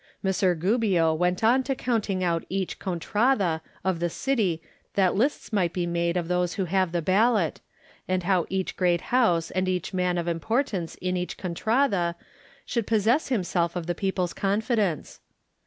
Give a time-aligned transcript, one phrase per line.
[0.23, 4.59] Messer Gubbio went on to counting out each contrada of the city
[4.95, 7.61] that lists might be made of those who have the ballot,
[8.07, 12.15] and how each great house and each man of importance in each contrada
[12.65, 15.19] should possess himself of the people's confidence.